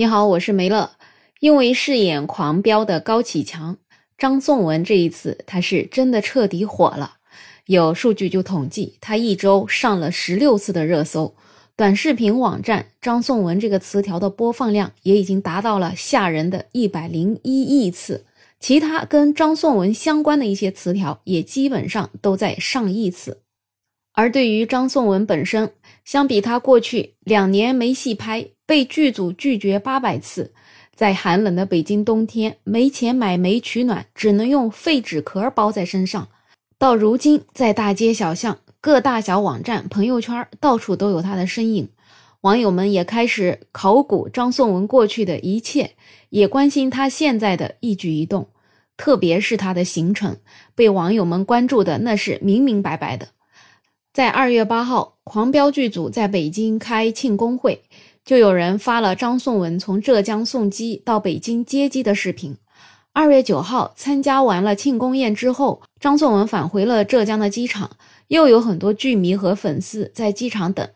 [0.00, 0.92] 你好，我是梅乐。
[1.40, 3.76] 因为饰演狂飙的高启强，
[4.16, 7.16] 张颂文这一次他是真的彻底火了。
[7.66, 11.34] 有数据就统计，他一周上了十六次的热搜。
[11.76, 18.24] 短视频网站张颂文这个词条的播放量也已经达到了吓人的一百零一亿次。
[18.58, 23.42] 其他跟张颂文相关的一些词条也基本上都在上亿次。
[24.14, 25.74] 而对于张颂文本身，
[26.06, 28.48] 相比他过去两年没戏拍。
[28.70, 30.52] 被剧组拒绝八百次，
[30.94, 36.28] 在寒冷的北京冬天没钱买煤取暖，只能用废纸壳包在身上。
[36.78, 41.88] 到如今，在大街小巷、各大小网站、朋友圈，到处都有他的身影。
[42.42, 45.96] 网友们也开始考古张颂文过去的一切，
[46.28, 48.50] 也关心他现在的一举一动，
[48.96, 50.36] 特别是他的行程，
[50.76, 53.30] 被网友们关注的那是明明白白的。
[54.12, 57.82] 在二月八号，狂飙剧组在北京开庆功会。
[58.24, 62.56] 就有人发了张颂文从浙江送机到北京接机的视频。
[63.12, 67.90] 二月九号参加完了庆功宴之后，张颂文返回了浙江的机场，
[68.28, 70.88] 又有很多剧迷和粉丝在机场等。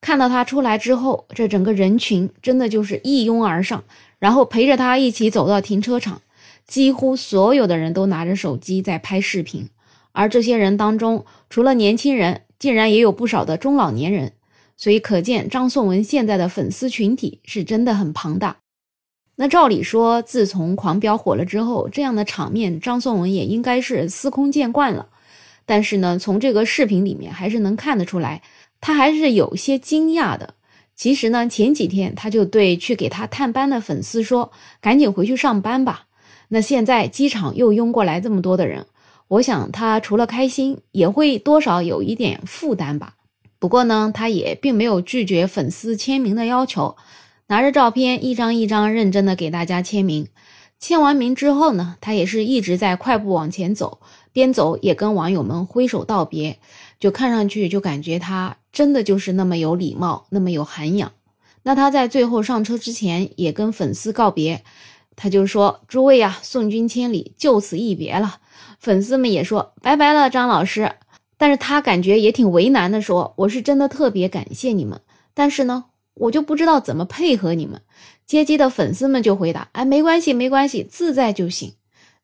[0.00, 3.84] 看到他出来之后，这整个人群真的就是一拥而上，
[4.18, 6.22] 然后陪着他一起走到停车场。
[6.66, 9.68] 几乎所有的人都拿着手机在拍视频，
[10.12, 14.32] 而这些人当中，除了年轻人，竟然也有不少的中老年人。
[14.78, 18.58] 所以可见，张颂文现在的粉丝群体是真的很庞大。
[19.36, 25.08] 那照理说，自从《狂飙》火了之后，这样的场面，张颂文也应该是司空见惯了。
[25.66, 28.42] 但是呢，从这个视频里面还是能看得出来，
[28.80, 30.54] 他还是有些惊讶的。
[30.96, 36.06] 其实呢，前几天他就对去给他探班的粉丝说：“赶紧回去上班吧。”
[36.50, 38.86] 那现在机场又拥过来这么多的人，
[39.28, 43.14] 我想他除了开心，也会多少有一点负担吧。
[43.58, 46.96] 不过呢，他也并没有拒绝粉丝签名的要求，
[47.48, 50.28] 拿着照片一张一张认真的给大家签名。
[50.78, 54.00] 签完名之后呢，他也是一直在快步往前走，
[54.32, 56.60] 边走也跟网友们挥手道别，
[57.00, 61.10] 就看上去就感觉他真的就是那么有礼貌，那么有涵养。
[61.64, 64.62] 那他在最后上车之前也跟粉丝告别，
[65.16, 68.36] 他就说：“诸位呀，送君千里，就此一别了。”
[68.78, 70.92] 粉丝们也说：“拜拜了，张老师。”
[71.38, 75.00] 但是他感觉也挺为难的，说：“我是真的特别感谢你们，
[75.32, 75.84] 但是呢，
[76.14, 77.80] 我就不知道怎么配合你们。”
[78.26, 81.72] 接机的粉丝们就回答：“哎，没关系，没关系，自在就行。”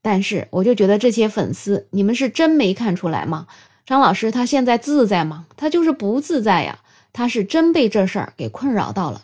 [0.03, 3.47] 但是我就觉得这些粉丝，你们是真没看出来吗？
[3.87, 5.47] 张老师他现在自在吗？
[5.57, 6.81] 他就是不自在呀，
[7.13, 9.23] 他是真被这事儿给困扰到了。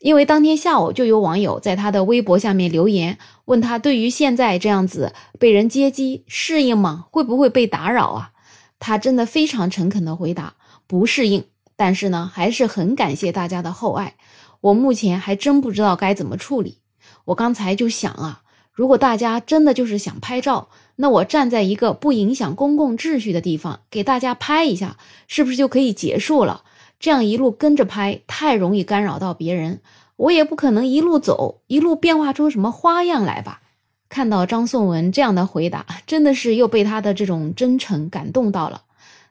[0.00, 7.06] 因为当天下午就有网友在他的微博下面留言，问他对于现在这样子被人接机适应吗？
[7.10, 8.30] 会不会被打扰啊？
[8.78, 10.54] 他真的非常诚恳的回答
[10.86, 11.44] ：“不适应，
[11.76, 14.14] 但是呢，还是很感谢大家的厚爱。
[14.60, 16.78] 我目前还真不知道该怎么处理。
[17.26, 24.96] 我刚才就想啊，如果大家真的就是想拍照，那我站在一个不影响公共秩序的地方给大家拍一下，
[25.26, 26.62] 是不是就可以结束了？
[26.98, 29.80] 这样一路跟着拍，太容易干扰到别人。
[30.16, 33.60] 我也不可能一路走，一路变化出什么花样来吧。”
[34.08, 38.82] 看到张颂文这样的回答，真的是又被他的这种真诚感动到了。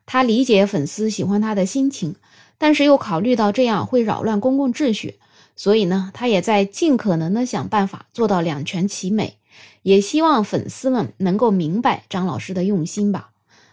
[0.06, 2.16] 他理解粉丝喜欢他的心情，
[2.58, 5.16] 但是又考虑到这样会扰乱公共秩序，
[5.56, 9.38] 所以呢，他也在尽可能的想办法做到两全其美。
[9.84, 13.30] 也希望粉丝们能够明白张老师的用心吧。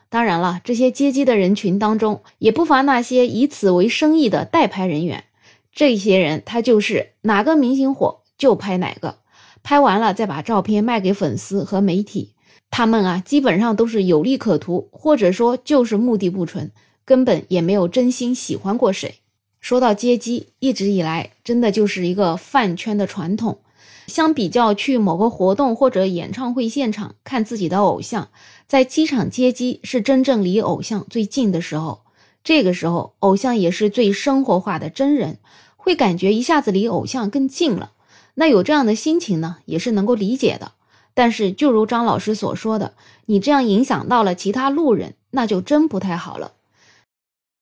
[0.08, 5.24] 当然了，这些接机的人群当中，也不乏那些以此为生意的代拍人员。
[5.72, 9.16] 这些人他就是哪个明星火就拍哪个。
[9.64, 12.34] 拍完了再把照片卖给粉丝和媒体，
[12.70, 16.70] 他们啊基本上都是有利可图，或者说就是目的不纯，
[17.06, 19.16] 根本也没有真心喜欢过谁。
[19.60, 23.58] 说到接机，一直以来真的就是一个饭圈的传统。
[24.06, 28.28] 相比较去某个活动或者演唱会现场看自己的偶像，
[28.66, 32.02] 在机场接机是真正离偶像最近的时候。
[32.44, 35.38] 这个时候，偶像也是最生活化的真人，
[35.78, 37.92] 会感觉一下子离偶像更近了。
[38.34, 40.72] 那有这样的心情呢，也是能够理解的。
[41.14, 42.94] 但是，就如张老师所说的，
[43.26, 46.54] 你这样影响到了其他路人，那就真不太好了。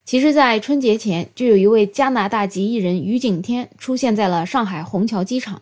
[0.05, 5.61] 其实，在春节前，就有一位加拿大籍艺人于景天出现在了上海虹桥机场。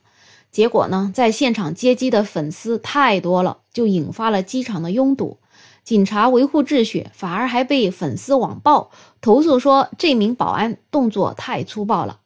[0.53, 5.39] 结果呢，在现场接机的粉丝太多了，就引发了机场的拥堵。
[5.83, 8.91] 警察维护秩序，反而还被粉丝网暴
[9.21, 12.20] 投诉说这名保安动作太粗暴了。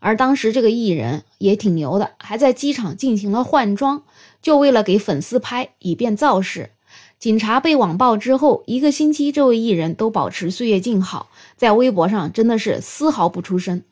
[0.00, 4.02] 而当时这个艺人也挺牛的，还在机场进行了换装，
[4.42, 6.70] 就为了给粉丝拍，以便造势。
[7.18, 13.82] 警察被网暴之后，一个星期，这位艺人都保持岁月静好，在微博上真的是丝毫不出声。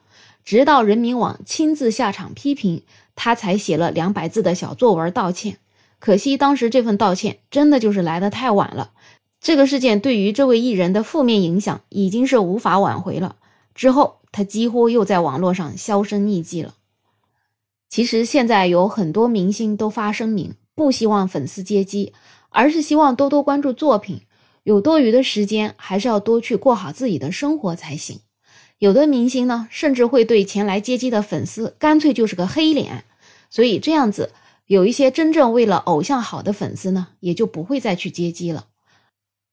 [0.45, 2.83] 直到人民网亲自下场批评，
[3.15, 5.59] 他才写了两百字的小作文道歉。
[5.99, 8.93] 可惜当时这份道歉真的就是来得太晚了。
[9.41, 13.37] 这个事件对于这位艺人的负面影响已经是无法挽回了。
[13.75, 16.75] 之后他几乎又在网络上销声匿迹了。
[17.89, 22.13] 其实现在有很多明星都发声明，不希望粉丝接机，
[22.51, 24.23] 而是希望多多关注作品。
[24.65, 28.21] 有多余的时间，还是要多去过好自己的生活才行。
[28.79, 33.05] 有的明星呢，甚至会对前来接机的粉丝干脆就是个黑脸。
[33.49, 34.31] 所以这样子，
[34.67, 38.67] 有一些真正为了偶像好的粉丝呢，也就不会再去接机了。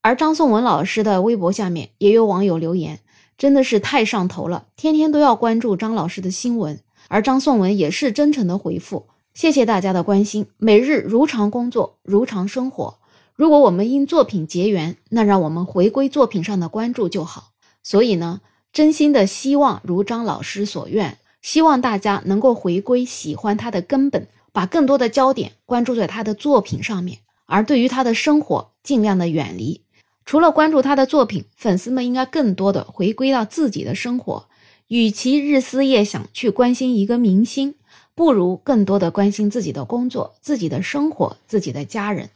[0.02, 3.00] 而张颂文老师的微博下面也有网友留言，
[3.38, 6.80] 真的是太上头了，天天都要关注张老师的新闻。
[7.08, 12.98] 而张颂文也是真诚的回复：“谢谢大家的关心，每日如常工作，如常生活。
[13.34, 17.50] 如果我们因作品结缘，那让我们回归作品上的关注就好。
[17.82, 18.40] 所以呢，
[18.72, 29.82] 真心的希望如张老师所愿，希望大家能够回归喜欢他的根本，把更多的焦点关注在他的作品上面，而对于他的生活尽量的远离。”
[30.26, 34.48] 除了关注他的作品，粉丝们应该更多的回归到自己的生活。
[34.88, 37.76] 与其日思夜想去关心一个明星，
[38.14, 42.30] 不如更多的关心自己的工作、自己的生活、自己的家人。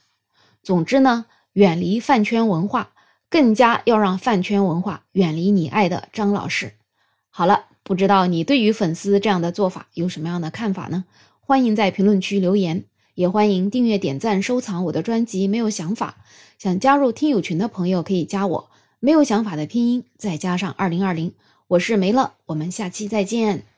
[0.63, 2.93] 总之呢，远离饭圈文化，
[3.29, 6.73] 更加要让饭圈文化远离你爱的张老师。
[7.29, 11.05] 好了，不知道你对于粉丝这样的做法有什么样的看法呢？
[11.41, 12.85] 欢迎在评论区留言。
[13.15, 15.47] 也欢迎订阅、点赞、收藏我的专辑。
[15.47, 16.17] 没有想法，
[16.59, 18.71] 想加入听友群的朋友可以加我。
[18.99, 21.33] 没有想法的拼音再加上二零二零，
[21.69, 23.70] 我是梅乐，我们下期再见。